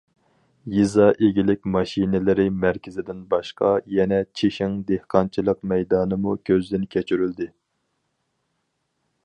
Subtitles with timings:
[0.75, 7.49] يېزا ئىگىلىك ماشىنىلىرى مەركىزىدىن باشقا، يەنە چىشىڭ دېھقانچىلىق مەيدانىمۇ كۆزدىن كەچۈرۈلدى.